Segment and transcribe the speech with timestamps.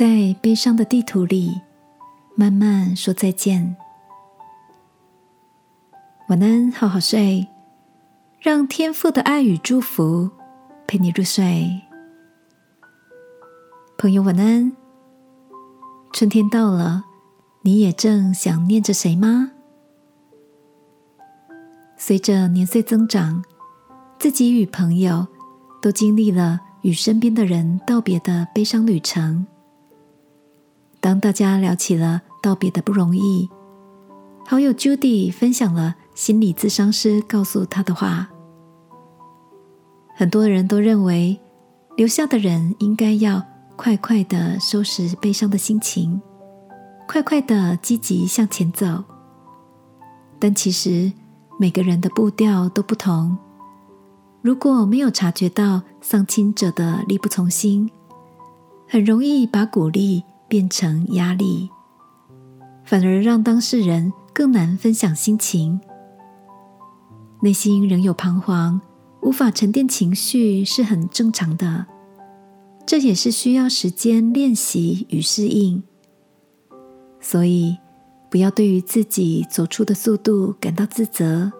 [0.00, 1.60] 在悲伤的地图里，
[2.34, 3.76] 慢慢说再见。
[6.28, 7.46] 晚安，好好睡，
[8.40, 10.30] 让天父的爱与祝福
[10.86, 11.82] 陪你入睡。
[13.98, 14.74] 朋友，晚安。
[16.14, 17.04] 春天到了，
[17.60, 19.50] 你也正想念着谁吗？
[21.98, 23.44] 随着年岁增长，
[24.18, 25.26] 自己与朋友
[25.82, 29.46] 都经历了与身边的人道别的悲伤旅程。
[31.00, 33.48] 当大家聊起了道别的不容易，
[34.46, 38.28] 好友 Judy 分享了心理咨商师告诉他的话。
[40.14, 41.40] 很多人都认为，
[41.96, 43.42] 留下的人应该要。
[43.76, 46.20] 快快的收拾悲伤的心情，
[47.08, 49.02] 快快的积极向前走。
[50.38, 51.10] 但其实
[51.58, 53.38] 每个人的步调都不同。
[54.42, 57.90] 如果没有察觉到丧亲者的力不从心，
[58.86, 61.70] 很容易把鼓励变成压力，
[62.84, 65.80] 反而让当事人更难分享心情。
[67.40, 68.80] 内心仍有彷徨，
[69.22, 71.86] 无法沉淀情绪，是很正常的。
[72.84, 75.84] 这也是需要时间练习与适应，
[77.20, 77.78] 所以
[78.28, 81.52] 不要对于自己走出的速度感到自责。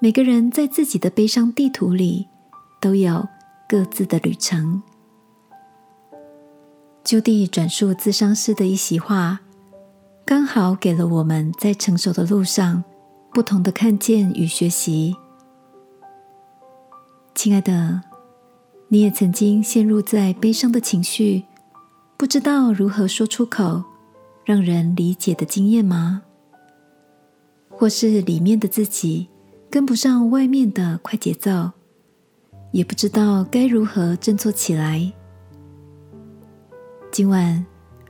[0.00, 2.26] 每个人在自己的悲伤地图里
[2.80, 3.28] 都有
[3.68, 4.82] 各自的旅程。
[7.04, 9.40] 就地转述自伤师的一席话，
[10.24, 12.82] 刚好给了我们在成熟的路上
[13.32, 15.16] 不同的看见与学习。
[17.34, 18.02] 亲爱的。
[18.88, 21.44] 你也曾经陷入在悲伤的情绪，
[22.18, 23.82] 不知道如何说出口，
[24.44, 26.20] 让人理解的经验吗？
[27.70, 29.28] 或是里面的自己
[29.70, 31.70] 跟不上外面的快节奏，
[32.70, 35.10] 也不知道该如何振作起来？
[37.12, 37.62] 今晚，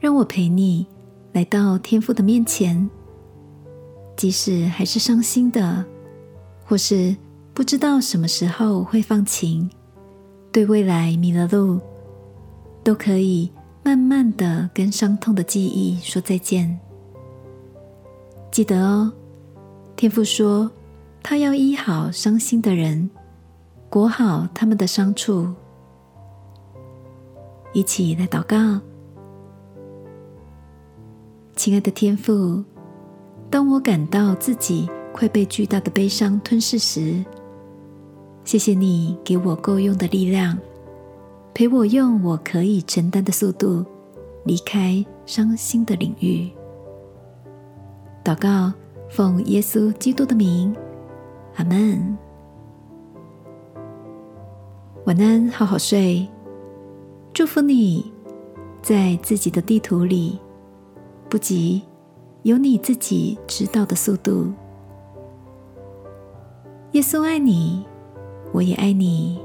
[0.00, 0.86] 让我陪你
[1.32, 2.88] 来到天父的面前，
[4.16, 5.84] 即使还是伤心的，
[6.64, 7.14] 或是
[7.52, 9.68] 不知道什么时候会放晴。
[10.50, 11.78] 对未来迷了路，
[12.82, 16.80] 都可以慢慢的跟伤痛的记忆说再见。
[18.50, 19.12] 记得哦，
[19.94, 20.70] 天父说
[21.22, 23.10] 他要医好伤心的人，
[23.90, 25.52] 裹好他们的伤处。
[27.74, 28.80] 一起来祷告，
[31.56, 32.62] 亲爱的天父，
[33.50, 37.24] 当我感到自己快被巨大的悲伤吞噬时，
[38.44, 40.56] 谢谢你给我够用的力量，
[41.54, 43.82] 陪我用我可以承担的速度
[44.44, 46.48] 离开伤心的领域。
[48.22, 48.70] 祷告，
[49.08, 50.76] 奉耶稣基督的名，
[51.56, 52.18] 阿门。
[55.06, 56.28] 晚安，好好睡。
[57.32, 58.12] 祝福你，
[58.82, 60.38] 在自己的地图里，
[61.28, 61.82] 不急，
[62.42, 64.52] 有你自己知道的速度。
[66.92, 67.84] 耶稣爱你。
[68.52, 69.38] 我也爱你。